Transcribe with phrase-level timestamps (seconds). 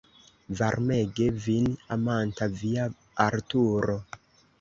[0.59, 1.67] Varmege vin
[1.97, 2.87] amanta via
[3.27, 3.99] Arturo.